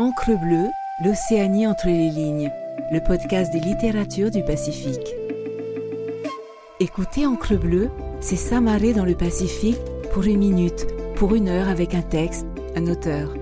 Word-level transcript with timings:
Encre 0.00 0.30
bleue, 0.30 0.70
l'Océanie 1.04 1.66
entre 1.66 1.88
les 1.88 2.08
lignes, 2.08 2.50
le 2.90 3.00
podcast 3.00 3.52
des 3.52 3.60
littératures 3.60 4.30
du 4.30 4.42
Pacifique. 4.42 5.14
Écoutez 6.80 7.26
Encre 7.26 7.58
bleue, 7.58 7.90
c'est 8.18 8.36
s'amarrer 8.36 8.94
dans 8.94 9.04
le 9.04 9.14
Pacifique 9.14 9.76
pour 10.10 10.22
une 10.22 10.38
minute, 10.38 10.86
pour 11.16 11.34
une 11.34 11.50
heure 11.50 11.68
avec 11.68 11.94
un 11.94 12.00
texte, 12.00 12.46
un 12.76 12.86
auteur. 12.86 13.34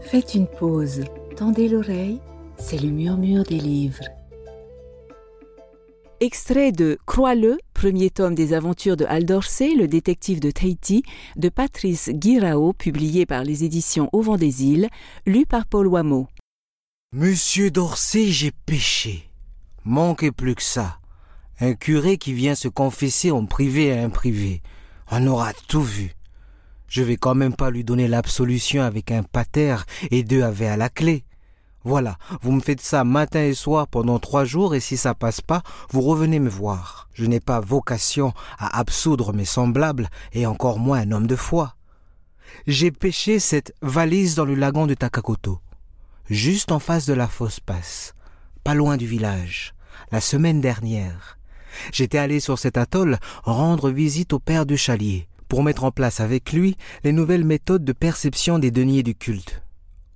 Faites 0.00 0.34
une 0.34 0.46
pause, 0.46 1.04
tendez 1.36 1.68
l'oreille, 1.68 2.22
c'est 2.56 2.80
le 2.80 2.88
murmure 2.88 3.44
des 3.44 3.58
livres. 3.58 4.04
Extrait 6.20 6.72
de 6.72 6.96
Crois-le, 7.04 7.58
premier 7.76 8.08
tome 8.08 8.34
des 8.34 8.54
aventures 8.54 8.96
de 8.96 9.04
Hal 9.04 9.26
Dorsey, 9.26 9.74
le 9.74 9.86
détective 9.86 10.40
de 10.40 10.50
Tahiti, 10.50 11.02
de 11.36 11.50
Patrice 11.50 12.08
Guirao, 12.08 12.72
publié 12.72 13.26
par 13.26 13.44
les 13.44 13.64
éditions 13.64 14.08
Au 14.14 14.22
vent 14.22 14.38
des 14.38 14.64
îles, 14.64 14.88
lu 15.26 15.44
par 15.44 15.66
Paul 15.66 15.86
Wameau. 15.86 16.26
Monsieur 17.12 17.70
Dorsey, 17.70 18.28
j'ai 18.28 18.50
péché. 18.50 19.28
Manquez 19.84 20.32
plus 20.32 20.54
que 20.54 20.62
ça. 20.62 21.00
Un 21.60 21.74
curé 21.74 22.16
qui 22.16 22.32
vient 22.32 22.54
se 22.54 22.68
confesser 22.68 23.30
en 23.30 23.44
privé 23.44 23.92
à 23.92 24.02
un 24.02 24.08
privé. 24.08 24.62
On 25.10 25.26
aura 25.26 25.52
tout 25.68 25.82
vu. 25.82 26.12
Je 26.88 27.02
vais 27.02 27.18
quand 27.18 27.34
même 27.34 27.54
pas 27.54 27.70
lui 27.70 27.84
donner 27.84 28.08
l'absolution 28.08 28.84
avec 28.84 29.10
un 29.10 29.22
pater 29.22 29.76
et 30.10 30.24
deux 30.24 30.42
avets 30.42 30.68
à 30.68 30.78
la 30.78 30.88
clé. 30.88 31.24
Voilà, 31.86 32.18
vous 32.42 32.50
me 32.50 32.58
faites 32.58 32.80
ça 32.80 33.04
matin 33.04 33.44
et 33.44 33.54
soir 33.54 33.86
pendant 33.86 34.18
trois 34.18 34.44
jours 34.44 34.74
et 34.74 34.80
si 34.80 34.96
ça 34.96 35.14
passe 35.14 35.40
pas, 35.40 35.62
vous 35.92 36.00
revenez 36.00 36.40
me 36.40 36.48
voir. 36.48 37.08
Je 37.14 37.26
n'ai 37.26 37.38
pas 37.38 37.60
vocation 37.60 38.32
à 38.58 38.80
absoudre 38.80 39.32
mes 39.32 39.44
semblables 39.44 40.08
et 40.32 40.46
encore 40.46 40.80
moins 40.80 40.98
un 40.98 41.12
homme 41.12 41.28
de 41.28 41.36
foi. 41.36 41.76
J'ai 42.66 42.90
pêché 42.90 43.38
cette 43.38 43.72
valise 43.82 44.34
dans 44.34 44.44
le 44.44 44.56
lagon 44.56 44.88
de 44.88 44.94
Takakoto, 44.94 45.60
juste 46.28 46.72
en 46.72 46.80
face 46.80 47.06
de 47.06 47.14
la 47.14 47.28
fosse 47.28 47.60
passe, 47.60 48.16
pas 48.64 48.74
loin 48.74 48.96
du 48.96 49.06
village, 49.06 49.72
la 50.10 50.20
semaine 50.20 50.60
dernière. 50.60 51.38
J'étais 51.92 52.18
allé 52.18 52.40
sur 52.40 52.58
cet 52.58 52.78
atoll 52.78 53.16
rendre 53.44 53.90
visite 53.90 54.32
au 54.32 54.40
père 54.40 54.66
du 54.66 54.76
chalier 54.76 55.28
pour 55.46 55.62
mettre 55.62 55.84
en 55.84 55.92
place 55.92 56.18
avec 56.18 56.52
lui 56.52 56.76
les 57.04 57.12
nouvelles 57.12 57.44
méthodes 57.44 57.84
de 57.84 57.92
perception 57.92 58.58
des 58.58 58.72
deniers 58.72 59.04
du 59.04 59.14
culte. 59.14 59.62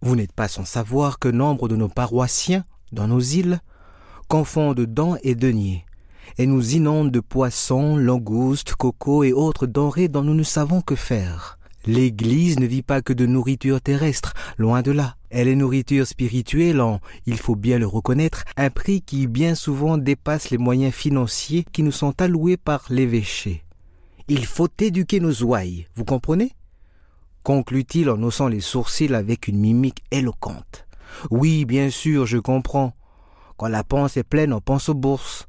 Vous 0.03 0.17
n'êtes 0.17 0.33
pas 0.33 0.49
sans 0.49 0.65
savoir 0.65 1.19
que 1.19 1.29
nombre 1.29 1.69
de 1.69 1.77
nos 1.77 1.89
paroissiens, 1.89 2.65
dans 2.93 3.07
nos 3.07 3.21
îles, 3.21 3.61
confondent 4.29 4.81
dents 4.81 5.17
et 5.23 5.35
deniers, 5.35 5.85
et 6.39 6.47
nous 6.47 6.75
inondent 6.75 7.11
de 7.11 7.21
poissons, 7.21 7.97
langoustes, 7.97 8.75
cocos 8.75 9.25
et 9.25 9.33
autres 9.33 9.67
denrées 9.67 10.09
dont 10.09 10.23
nous 10.23 10.35
ne 10.35 10.43
savons 10.43 10.81
que 10.81 10.95
faire. 10.95 11.59
L'Église 11.87 12.59
ne 12.59 12.67
vit 12.67 12.83
pas 12.83 13.03
que 13.03 13.13
de 13.13 13.27
nourriture 13.27 13.81
terrestre, 13.81 14.35
loin 14.59 14.83
de 14.83 14.91
là. 14.91 15.17
Elle 15.31 15.49
est 15.49 15.57
nourriture 15.57 16.07
spirituelle 16.07 16.81
en, 16.81 17.01
il 17.27 17.39
faut 17.39 17.57
bien 17.57 17.79
le 17.79 17.87
reconnaître, 17.87 18.45
un 18.57 18.71
prix 18.71 19.01
qui 19.01 19.27
bien 19.27 19.55
souvent 19.55 19.97
dépasse 19.97 20.51
les 20.51 20.59
moyens 20.59 20.93
financiers 20.95 21.65
qui 21.73 21.83
nous 21.83 21.93
sont 21.93 22.21
alloués 22.21 22.57
par 22.57 22.85
l'évêché. 22.91 23.65
Il 24.29 24.47
faut 24.47 24.69
éduquer 24.79 25.21
nos 25.21 25.43
ouailles, 25.43 25.87
vous 25.95 26.05
comprenez? 26.05 26.53
Conclut-il 27.43 28.11
en 28.11 28.23
haussant 28.23 28.49
les 28.49 28.61
sourcils 28.61 29.15
avec 29.15 29.49
une 29.49 29.59
mimique 29.59 30.03
éloquente. 30.11 30.87
Oui, 31.31 31.65
bien 31.65 31.91
sûr, 31.91 32.27
je 32.27 32.39
comprends. 32.39 32.95
Quand 33.57 33.69
la 33.69 33.85
panse 33.85 34.17
est 34.17 34.25
pleine, 34.25 34.53
on 34.53 34.61
pense 34.61 34.89
aux 34.89 34.95
bourses. 34.95 35.47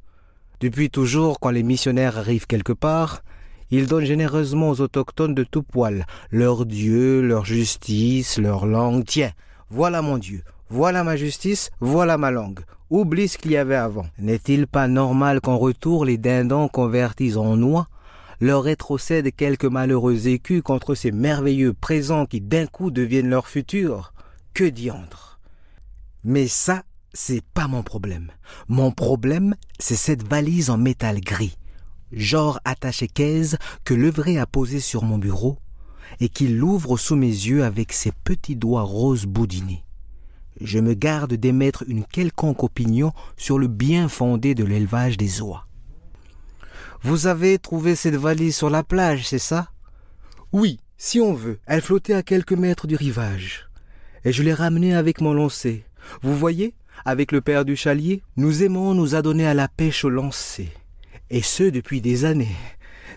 Depuis 0.59 0.89
toujours, 0.89 1.39
quand 1.39 1.49
les 1.49 1.63
missionnaires 1.63 2.17
arrivent 2.17 2.47
quelque 2.47 2.73
part, 2.73 3.23
ils 3.71 3.87
donnent 3.87 4.05
généreusement 4.05 4.69
aux 4.69 4.81
autochtones 4.81 5.33
de 5.33 5.43
tout 5.43 5.63
poil 5.63 6.05
leur 6.29 6.65
Dieu, 6.65 7.21
leur 7.21 7.45
justice, 7.45 8.37
leur 8.37 8.65
langue. 8.65 9.05
Tiens, 9.05 9.31
voilà 9.69 10.01
mon 10.01 10.17
Dieu, 10.17 10.43
voilà 10.69 11.03
ma 11.03 11.15
justice, 11.15 11.71
voilà 11.79 12.17
ma 12.17 12.31
langue. 12.31 12.59
Oublie 12.89 13.29
ce 13.29 13.37
qu'il 13.37 13.51
y 13.51 13.57
avait 13.57 13.75
avant. 13.75 14.05
N'est-il 14.19 14.67
pas 14.67 14.89
normal 14.89 15.39
qu'en 15.39 15.57
retour 15.57 16.03
les 16.03 16.17
dindons 16.17 16.67
convertis 16.67 17.37
en 17.37 17.55
noix 17.55 17.87
leur 18.41 18.63
rétrocèdent 18.63 19.33
quelques 19.35 19.65
malheureux 19.65 20.27
écus 20.27 20.63
contre 20.63 20.95
ces 20.95 21.11
merveilleux 21.11 21.73
présents 21.73 22.25
qui 22.25 22.41
d'un 22.41 22.65
coup 22.65 22.89
deviennent 22.89 23.29
leur 23.29 23.47
futur. 23.47 24.13
Que 24.53 24.63
diantre. 24.63 25.39
Mais 26.23 26.47
ça, 26.47 26.83
c'est 27.13 27.43
pas 27.53 27.67
mon 27.67 27.83
problème. 27.83 28.31
Mon 28.67 28.91
problème, 28.91 29.55
c'est 29.79 29.95
cette 29.95 30.27
valise 30.27 30.69
en 30.69 30.77
métal 30.77 31.21
gris, 31.21 31.57
genre 32.11 32.59
attaché 32.65 33.07
caisse 33.07 33.55
que 33.85 33.93
Levray 33.93 34.37
a 34.37 34.45
posé 34.45 34.79
sur 34.79 35.03
mon 35.03 35.17
bureau 35.17 35.57
et 36.19 36.27
qu'il 36.27 36.57
l'ouvre 36.57 36.97
sous 36.97 37.15
mes 37.15 37.27
yeux 37.27 37.63
avec 37.63 37.93
ses 37.93 38.11
petits 38.11 38.55
doigts 38.55 38.81
roses 38.81 39.25
boudinés. 39.25 39.85
Je 40.59 40.79
me 40.79 40.93
garde 40.93 41.33
d'émettre 41.33 41.83
une 41.87 42.03
quelconque 42.03 42.63
opinion 42.63 43.13
sur 43.37 43.57
le 43.57 43.67
bien 43.67 44.09
fondé 44.09 44.53
de 44.53 44.63
l'élevage 44.63 45.17
des 45.17 45.41
oies. 45.41 45.65
Vous 47.01 47.27
avez 47.27 47.57
trouvé 47.57 47.95
cette 47.95 48.15
valise 48.15 48.55
sur 48.55 48.69
la 48.69 48.83
plage, 48.83 49.27
c'est 49.27 49.39
ça? 49.39 49.69
Oui, 50.51 50.79
si 50.97 51.19
on 51.19 51.33
veut. 51.33 51.59
Elle 51.65 51.81
flottait 51.81 52.13
à 52.13 52.23
quelques 52.23 52.53
mètres 52.53 52.87
du 52.87 52.95
rivage. 52.95 53.69
Et 54.23 54.31
je 54.31 54.43
l'ai 54.43 54.53
ramenée 54.53 54.95
avec 54.95 55.21
mon 55.21 55.33
lancé. 55.33 55.83
Vous 56.21 56.35
voyez, 56.35 56.75
avec 57.05 57.31
le 57.31 57.41
père 57.41 57.65
du 57.65 57.75
chalier, 57.75 58.21
nous 58.37 58.63
aimons 58.63 58.93
nous 58.93 59.15
adonner 59.15 59.47
à 59.47 59.53
la 59.53 59.67
pêche 59.67 60.05
au 60.05 60.09
lancer. 60.09 60.69
Et 61.29 61.41
ce 61.41 61.63
depuis 61.63 62.01
des 62.01 62.25
années. 62.25 62.55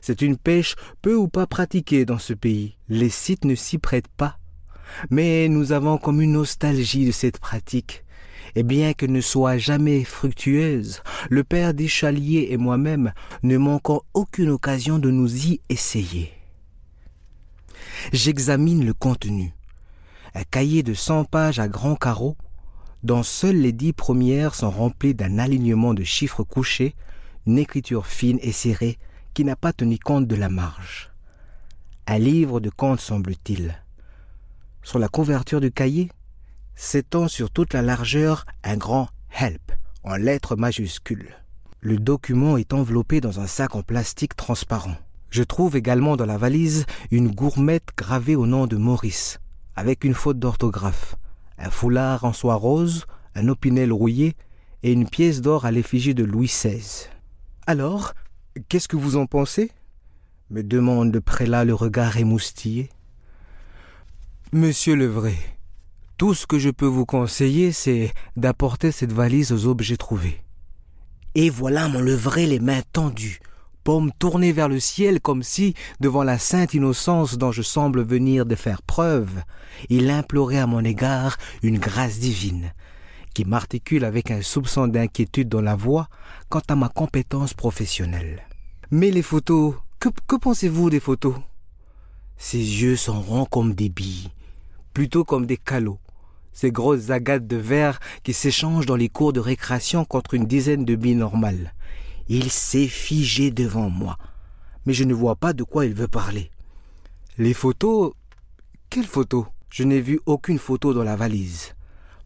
C'est 0.01 0.23
une 0.23 0.37
pêche 0.37 0.77
peu 1.03 1.15
ou 1.15 1.29
pas 1.29 1.47
pratiquée 1.47 2.05
dans 2.05 2.19
ce 2.19 2.33
pays. 2.33 2.77
Les 2.89 3.11
sites 3.11 3.45
ne 3.45 3.55
s'y 3.55 3.79
prêtent 3.79 4.09
pas. 4.09 4.39
Mais 5.11 5.49
nous 5.49 5.73
avons 5.73 5.99
comme 5.99 6.21
une 6.21 6.33
nostalgie 6.33 7.07
de 7.07 7.13
cette 7.13 7.39
pratique 7.39 8.04
et 8.55 8.63
bien 8.63 8.93
qu'elle 8.93 9.13
ne 9.13 9.21
soit 9.21 9.59
jamais 9.59 10.05
fructueuse, 10.05 11.03
le 11.31 11.45
père 11.45 11.75
des 11.75 11.89
chaliers 11.89 12.49
et 12.51 12.57
moi-même 12.57 13.13
ne 13.43 13.57
manquons 13.57 14.03
aucune 14.15 14.51
occasion 14.51 14.99
de 14.99 15.11
nous 15.11 15.47
y 15.47 15.61
essayer. 15.69 16.33
J'examine 18.13 18.85
le 18.85 18.95
contenu. 18.95 19.53
Un 20.35 20.45
cahier 20.45 20.83
de 20.83 20.95
cent 20.95 21.25
pages 21.25 21.59
à 21.59 21.69
grands 21.69 21.97
carreaux, 21.97 22.37
dont 23.03 23.23
seules 23.23 23.61
les 23.61 23.73
dix 23.73 23.93
premières 23.93 24.55
sont 24.55 24.71
remplies 24.71 25.15
d'un 25.15 25.39
alignement 25.39 25.95
de 25.95 26.05
chiffres 26.05 26.43
couchés, 26.43 26.95
une 27.47 27.59
écriture 27.59 28.07
fine 28.07 28.39
et 28.43 28.53
serrée 28.53 28.99
qui 29.35 29.45
n'a 29.45 29.57
pas 29.57 29.73
tenu 29.73 29.99
compte 29.99 30.27
de 30.27 30.37
la 30.37 30.49
marge. 30.49 31.11
Un 32.07 32.19
livre 32.19 32.61
de 32.61 32.71
compte 32.71 33.01
semble-t-il. 33.01 33.81
Sur 34.83 34.99
la 34.99 35.09
couverture 35.09 35.61
du 35.61 35.73
cahier, 35.73 36.11
s'étend 36.77 37.29
sur 37.29 37.51
toute 37.51 37.73
la 37.73 37.83
largeur 37.83 38.47
un 38.63 38.77
grand 38.77 39.09
Help 39.39 39.73
en 40.03 40.17
lettres 40.17 40.57
majuscules. 40.57 41.35
Le 41.81 41.99
document 41.99 42.57
est 42.57 42.73
enveloppé 42.73 43.21
dans 43.21 43.41
un 43.41 43.47
sac 43.47 43.75
en 43.75 43.83
plastique 43.83 44.37
transparent. 44.37 44.97
Je 45.31 45.43
trouve 45.43 45.77
également 45.77 46.17
dans 46.17 46.27
la 46.27 46.39
valise 46.39 46.87
une 47.11 47.31
gourmette 47.31 47.89
gravée 47.97 48.37
au 48.37 48.47
nom 48.47 48.67
de 48.67 48.77
Maurice, 48.77 49.41
avec 49.77 50.05
une 50.05 50.15
faute 50.15 50.39
d'orthographe, 50.39 51.17
un 51.59 51.71
foulard 51.71 52.25
en 52.25 52.33
soie 52.33 52.55
rose, 52.55 53.07
un 53.35 53.49
opinel 53.49 53.93
rouillé 53.93 54.37
et 54.83 54.93
une 54.93 55.09
pièce 55.09 55.41
d'or 55.41 55.65
à 55.67 55.73
l'effigie 55.73 56.15
de 56.15 56.25
Louis 56.25 56.47
XVI. 56.47 57.09
Alors, 57.67 58.15
qu'est-ce 58.69 58.89
que 58.89 58.97
vous 58.97 59.17
en 59.17 59.27
pensez? 59.27 59.71
me 60.51 60.63
demande 60.63 61.13
le 61.13 61.21
prélat 61.21 61.65
le 61.65 61.75
regard 61.75 62.17
émoustillé. 62.19 62.91
Monsieur 64.53 64.95
le 64.95 65.07
vrai, 65.07 65.35
tout 66.25 66.33
ce 66.33 66.47
que 66.47 66.59
je 66.59 66.71
peux 66.71 66.87
vous 66.87 67.05
conseiller, 67.05 67.71
c'est 67.71 68.11
d'apporter 68.35 68.93
cette 68.93 69.13
valise 69.13 69.53
aux 69.53 69.67
objets 69.67 69.99
trouvés. 69.99 70.41
Et 71.35 71.51
voilà 71.51 71.87
mon 71.87 72.01
les 72.01 72.61
mains 72.61 72.81
tendues, 72.95 73.41
paumes 73.85 74.11
tournées 74.19 74.53
vers 74.53 74.71
le 74.71 74.81
ciel 74.81 75.21
comme 75.21 75.43
si, 75.43 75.75
devant 76.01 76.23
la 76.23 76.39
sainte 76.39 76.73
innocence 76.73 77.37
dont 77.37 77.53
je 77.53 77.61
semble 77.61 78.03
venir 78.03 78.47
de 78.47 78.55
faire 78.55 78.81
preuve, 78.81 79.43
il 79.91 80.09
implorait 80.09 80.61
à 80.61 80.67
mon 80.67 80.83
égard 80.83 81.37
une 81.63 81.79
grâce 81.79 82.19
divine, 82.19 82.73
qui 83.35 83.45
m'articule 83.45 84.07
avec 84.07 84.31
un 84.31 84.41
soupçon 84.41 84.89
d'inquiétude 84.89 85.51
dans 85.51 85.61
la 85.61 85.77
voix 85.77 86.09
quant 86.49 86.63
à 86.69 86.75
ma 86.75 86.89
compétence 86.89 87.53
professionnelle. 87.53 88.49
Mais 88.91 89.11
les 89.11 89.21
photos, 89.21 89.75
que, 90.01 90.09
que 90.27 90.37
pensez-vous 90.37 90.89
des 90.89 91.01
photos? 91.01 91.35
Ses 92.39 92.57
yeux 92.57 92.97
sont 92.97 93.21
ronds 93.21 93.45
comme 93.45 93.75
des 93.75 93.91
billes, 93.91 94.31
plutôt 94.95 95.25
comme 95.25 95.45
des 95.45 95.59
calots 95.59 95.99
ces 96.55 96.71
grosses 96.71 97.11
agates 97.11 97.47
de 97.47 97.57
verre 97.57 98.01
qui 98.23 98.33
s'échangent 98.33 98.87
dans 98.87 98.97
les 98.97 99.11
cours 99.11 99.35
de 99.35 99.41
récréation 99.41 100.07
contre 100.07 100.33
une 100.33 100.47
dizaine 100.47 100.87
de 100.87 100.95
billes 100.95 101.17
normales. 101.17 101.75
Il 102.29 102.51
s'est 102.51 102.89
figé 102.89 103.51
devant 103.51 103.91
moi, 103.91 104.17
mais 104.87 104.95
je 104.95 105.05
ne 105.05 105.13
vois 105.13 105.37
pas 105.37 105.53
de 105.53 105.65
quoi 105.65 105.85
il 105.85 105.93
veut 105.93 106.09
parler. 106.09 106.51
Les 107.37 107.53
photos? 107.53 108.13
Quelles 108.89 109.07
photos? 109.07 109.47
Je 109.69 109.83
n'ai 109.83 110.01
vu 110.01 110.21
aucune 110.25 110.59
photo 110.59 110.95
dans 110.95 111.03
la 111.03 111.17
valise. 111.17 111.75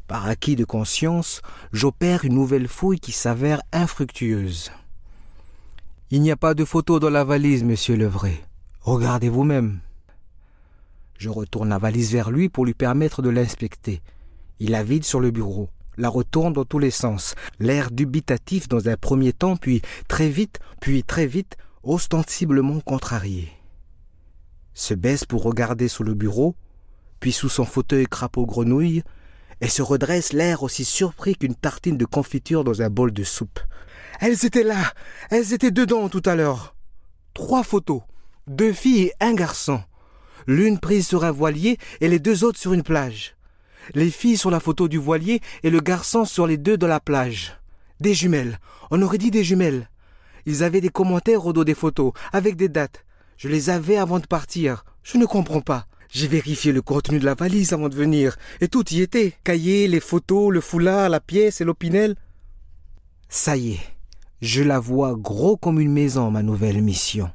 Par 0.06 0.26
acquis 0.26 0.54
de 0.54 0.64
conscience, 0.64 1.42
j'opère 1.72 2.24
une 2.24 2.34
nouvelle 2.34 2.68
fouille 2.68 3.00
qui 3.00 3.12
s'avère 3.12 3.62
infructueuse. 3.72 4.70
Il 6.10 6.22
n'y 6.22 6.30
a 6.30 6.36
pas 6.36 6.54
de 6.54 6.64
photo 6.64 7.00
dans 7.00 7.10
la 7.10 7.24
valise, 7.24 7.64
monsieur 7.64 7.96
Levray. 7.96 8.38
Regardez 8.80 9.28
vous-même. 9.28 9.80
Je 11.18 11.28
retourne 11.28 11.68
la 11.68 11.78
valise 11.78 12.12
vers 12.12 12.30
lui 12.30 12.48
pour 12.48 12.64
lui 12.64 12.74
permettre 12.74 13.22
de 13.22 13.28
l'inspecter. 13.28 14.00
Il 14.60 14.70
la 14.70 14.82
vide 14.82 15.04
sur 15.04 15.20
le 15.20 15.30
bureau, 15.30 15.68
la 15.96 16.08
retourne 16.08 16.52
dans 16.52 16.64
tous 16.64 16.78
les 16.78 16.90
sens, 16.90 17.34
l'air 17.58 17.90
dubitatif 17.90 18.68
dans 18.68 18.88
un 18.88 18.96
premier 18.96 19.32
temps, 19.32 19.56
puis 19.56 19.82
très 20.08 20.28
vite, 20.28 20.58
puis 20.80 21.04
très 21.04 21.26
vite, 21.26 21.56
ostensiblement 21.82 22.80
contrarié. 22.80 23.48
Se 24.74 24.94
baisse 24.94 25.24
pour 25.24 25.42
regarder 25.42 25.88
sous 25.88 26.04
le 26.04 26.14
bureau, 26.14 26.54
puis 27.20 27.32
sous 27.32 27.48
son 27.48 27.64
fauteuil 27.64 28.06
crapaud 28.06 28.46
grenouille, 28.46 29.02
et 29.60 29.68
se 29.68 29.82
redresse 29.82 30.32
l'air 30.32 30.62
aussi 30.62 30.84
surpris 30.84 31.34
qu'une 31.34 31.54
tartine 31.54 31.96
de 31.96 32.04
confiture 32.04 32.64
dans 32.64 32.82
un 32.82 32.90
bol 32.90 33.12
de 33.12 33.24
soupe. 33.24 33.60
Elles 34.20 34.44
étaient 34.44 34.64
là, 34.64 34.92
elles 35.30 35.52
étaient 35.52 35.70
dedans 35.70 36.08
tout 36.08 36.22
à 36.24 36.34
l'heure. 36.34 36.76
Trois 37.34 37.62
photos, 37.62 38.02
deux 38.46 38.72
filles 38.72 39.06
et 39.06 39.12
un 39.20 39.34
garçon. 39.34 39.80
L'une 40.46 40.78
prise 40.78 41.06
sur 41.06 41.24
un 41.24 41.30
voilier 41.30 41.78
et 42.00 42.08
les 42.08 42.18
deux 42.18 42.44
autres 42.44 42.58
sur 42.58 42.72
une 42.72 42.82
plage. 42.82 43.36
Les 43.94 44.10
filles 44.10 44.36
sur 44.36 44.50
la 44.50 44.60
photo 44.60 44.88
du 44.88 44.98
voilier 44.98 45.40
et 45.62 45.70
le 45.70 45.80
garçon 45.80 46.24
sur 46.24 46.46
les 46.46 46.56
deux 46.56 46.76
de 46.76 46.86
la 46.86 47.00
plage. 47.00 47.58
Des 48.00 48.14
jumelles. 48.14 48.58
On 48.90 49.02
aurait 49.02 49.18
dit 49.18 49.30
des 49.30 49.44
jumelles. 49.44 49.88
Ils 50.46 50.62
avaient 50.62 50.80
des 50.80 50.88
commentaires 50.88 51.46
au 51.46 51.52
dos 51.52 51.64
des 51.64 51.74
photos, 51.74 52.12
avec 52.32 52.56
des 52.56 52.68
dates. 52.68 53.04
Je 53.36 53.48
les 53.48 53.70
avais 53.70 53.96
avant 53.96 54.18
de 54.18 54.26
partir. 54.26 54.84
Je 55.02 55.18
ne 55.18 55.26
comprends 55.26 55.60
pas. 55.60 55.86
J'ai 56.10 56.26
vérifié 56.26 56.72
le 56.72 56.80
contenu 56.80 57.18
de 57.18 57.24
la 57.24 57.34
valise 57.34 57.72
avant 57.72 57.88
de 57.88 57.94
venir, 57.94 58.36
et 58.60 58.68
tout 58.68 58.84
y 58.92 59.02
était. 59.02 59.34
Cahier, 59.44 59.88
les 59.88 60.00
photos, 60.00 60.52
le 60.52 60.60
foulard, 60.60 61.10
la 61.10 61.20
pièce 61.20 61.60
et 61.60 61.64
l'opinel. 61.64 62.16
Ça 63.28 63.56
y 63.58 63.72
est, 63.72 63.80
je 64.40 64.62
la 64.62 64.78
vois 64.78 65.14
gros 65.14 65.56
comme 65.58 65.80
une 65.80 65.92
maison, 65.92 66.30
ma 66.30 66.42
nouvelle 66.42 66.80
mission. 66.80 67.30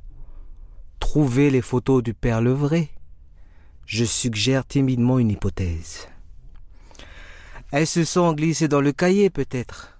Trouver 0.99 1.51
les 1.51 1.61
photos 1.61 2.01
du 2.01 2.15
père 2.15 2.41
Levray. 2.41 2.89
Je 3.85 4.05
suggère 4.05 4.65
timidement 4.65 5.19
une 5.19 5.29
hypothèse. 5.29 6.07
Elles 7.73 7.87
se 7.87 8.05
sont 8.05 8.33
glissées 8.33 8.67
dans 8.67 8.81
le 8.81 8.91
cahier, 8.91 9.31
peut-être. 9.31 9.97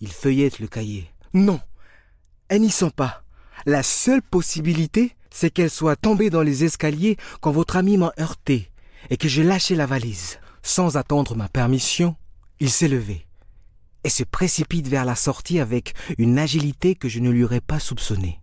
Il 0.00 0.12
feuillette 0.12 0.60
le 0.60 0.68
cahier. 0.68 1.10
Non, 1.32 1.60
elles 2.46 2.60
n'y 2.60 2.70
sont 2.70 2.90
pas. 2.90 3.24
La 3.66 3.82
seule 3.82 4.22
possibilité, 4.22 5.16
c'est 5.28 5.50
qu'elle 5.50 5.70
soit 5.70 5.96
tombée 5.96 6.30
dans 6.30 6.42
les 6.42 6.62
escaliers 6.62 7.16
quand 7.40 7.50
votre 7.50 7.74
ami 7.74 7.96
m'a 7.96 8.12
heurté 8.20 8.70
et 9.10 9.16
que 9.16 9.26
j'ai 9.26 9.42
lâché 9.42 9.74
la 9.74 9.86
valise. 9.86 10.38
Sans 10.62 10.96
attendre 10.96 11.34
ma 11.34 11.48
permission, 11.48 12.14
il 12.60 12.70
s'est 12.70 12.86
levé 12.86 13.26
et 14.04 14.08
se 14.08 14.22
précipite 14.22 14.86
vers 14.86 15.04
la 15.04 15.16
sortie 15.16 15.58
avec 15.58 15.94
une 16.16 16.38
agilité 16.38 16.94
que 16.94 17.08
je 17.08 17.18
ne 17.18 17.30
lui 17.30 17.42
aurais 17.42 17.60
pas 17.60 17.80
soupçonnée. 17.80 18.40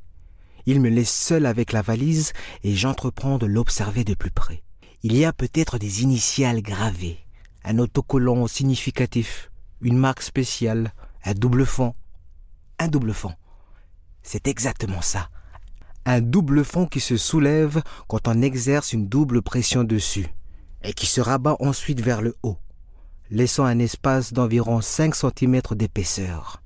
Il 0.66 0.82
me 0.82 0.90
laisse 0.90 1.10
seul 1.10 1.46
avec 1.46 1.72
la 1.72 1.82
valise 1.82 2.34
et 2.66 2.76
j'entreprends 2.76 3.38
de 3.38 3.46
l'observer 3.46 4.04
de 4.04 4.14
plus 4.14 4.30
près. 4.30 4.62
Il 5.04 5.16
y 5.16 5.24
a 5.24 5.32
peut-être 5.32 5.78
des 5.78 6.04
initiales 6.04 6.62
gravées, 6.62 7.18
un 7.64 7.80
autocollant 7.80 8.48
significatif, 8.48 9.52
une 9.82 9.98
marque 9.98 10.22
spéciale, 10.22 10.94
un 11.24 11.34
double 11.34 11.66
fond. 11.66 11.94
Un 12.80 12.88
double 12.88 13.14
fond. 13.14 13.34
C'est 14.24 14.48
exactement 14.48 15.02
ça 15.02 15.30
un 16.06 16.22
double 16.22 16.64
fond 16.64 16.88
qui 16.88 17.00
se 17.00 17.18
soulève 17.18 17.82
quand 18.08 18.28
on 18.28 18.42
exerce 18.42 18.94
une 18.94 19.08
double 19.08 19.42
pression 19.42 19.84
dessus, 19.84 20.28
et 20.84 20.94
qui 20.94 21.06
se 21.06 21.22
rabat 21.22 21.56
ensuite 21.60 22.02
vers 22.02 22.22
le 22.22 22.36
haut, 22.44 22.58
laissant 23.30 23.66
un 23.66 23.80
espace 23.80 24.34
d'environ 24.34 24.82
5 24.82 25.14
cm 25.16 25.62
d'épaisseur. 25.76 26.62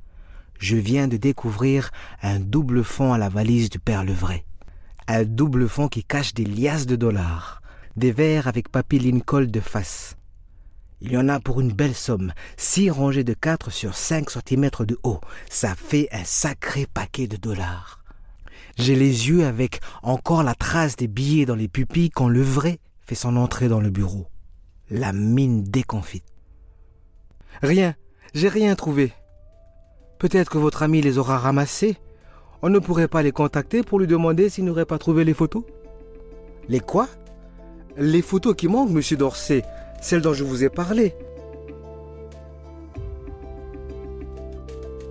Je 0.57 0.77
viens 0.77 1.07
de 1.07 1.17
découvrir 1.17 1.91
un 2.21 2.39
double 2.39 2.83
fond 2.83 3.11
à 3.11 3.17
la 3.17 3.29
valise 3.29 3.69
du 3.69 3.79
père 3.79 4.05
Levray. 4.05 4.45
Un 5.07 5.25
double 5.25 5.67
fond 5.67 5.89
qui 5.89 6.03
cache 6.03 6.33
des 6.33 6.45
liasses 6.45 6.85
de 6.85 6.95
dollars, 6.95 7.61
des 7.97 8.11
verres 8.11 8.47
avec 8.47 8.69
papier 8.69 8.99
Lincoln 8.99 9.45
de 9.45 9.59
face. 9.59 10.15
Il 11.01 11.11
y 11.11 11.17
en 11.17 11.27
a 11.27 11.39
pour 11.39 11.59
une 11.61 11.73
belle 11.73 11.93
somme, 11.93 12.33
six 12.57 12.89
rangées 12.89 13.23
de 13.23 13.33
4 13.33 13.71
sur 13.71 13.95
5 13.95 14.29
cm 14.29 14.69
de 14.79 14.97
haut. 15.03 15.19
Ça 15.49 15.75
fait 15.75 16.07
un 16.11 16.23
sacré 16.23 16.87
paquet 16.91 17.27
de 17.27 17.37
dollars. 17.37 17.99
J'ai 18.77 18.95
les 18.95 19.29
yeux 19.29 19.45
avec 19.45 19.79
encore 20.03 20.43
la 20.43 20.55
trace 20.55 20.95
des 20.95 21.07
billets 21.07 21.45
dans 21.45 21.55
les 21.55 21.67
pupilles 21.67 22.09
quand 22.09 22.29
le 22.29 22.41
vrai 22.41 22.79
fait 23.05 23.15
son 23.15 23.35
entrée 23.35 23.67
dans 23.67 23.81
le 23.81 23.89
bureau. 23.89 24.27
La 24.89 25.13
mine 25.13 25.63
déconfite. 25.63 26.25
Rien, 27.61 27.95
j'ai 28.33 28.49
rien 28.49 28.75
trouvé. 28.75 29.13
Peut-être 30.19 30.49
que 30.49 30.57
votre 30.57 30.83
ami 30.83 31.01
les 31.01 31.17
aura 31.17 31.37
ramassés. 31.37 31.97
On 32.61 32.69
ne 32.69 32.79
pourrait 32.79 33.07
pas 33.07 33.21
les 33.21 33.31
contacter 33.31 33.83
pour 33.83 33.99
lui 33.99 34.07
demander 34.07 34.49
s'il 34.49 34.65
n'aurait 34.65 34.85
pas 34.85 34.97
trouvé 34.97 35.23
les 35.23 35.33
photos 35.33 35.63
Les 36.67 36.79
quoi? 36.79 37.07
Les 37.97 38.21
photos 38.21 38.55
qui 38.55 38.67
manquent, 38.67 38.91
monsieur 38.91 39.17
Dorsey, 39.17 39.63
celles 40.05 40.21
dont 40.21 40.33
je 40.33 40.43
vous 40.43 40.63
ai 40.63 40.69
parlé. 40.69 41.15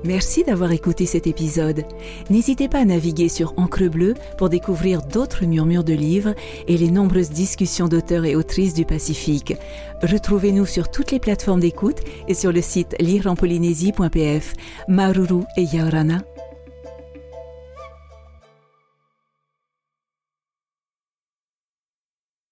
Merci 0.05 0.45
d'avoir 0.45 0.71
écouté 0.71 1.07
cet 1.07 1.27
épisode. 1.27 1.83
N'hésitez 2.29 2.69
pas 2.69 2.81
à 2.81 2.85
naviguer 2.85 3.31
sur 3.31 3.55
Encre 3.57 3.89
Bleue 3.89 4.15
pour 4.37 4.51
découvrir 4.51 5.01
d'autres 5.01 5.47
murmures 5.47 5.83
de 5.83 5.95
livres 5.95 6.35
et 6.69 6.77
les 6.77 6.91
nombreuses 6.91 7.31
discussions 7.31 7.89
d'auteurs 7.89 8.27
et 8.27 8.37
autrices 8.37 8.75
du 8.75 8.85
Pacifique. 8.85 9.55
Retrouvez-nous 10.03 10.67
sur 10.67 10.91
toutes 10.91 11.11
les 11.11 11.21
plateformes 11.21 11.61
d'écoute 11.61 12.01
et 12.29 12.35
sur 12.35 12.53
le 12.53 12.61
site 12.61 12.95
lireenpolynésie.pf. 13.01 14.53
Maruru 14.89 15.43
et 15.57 15.63
Yaorana. 15.63 16.23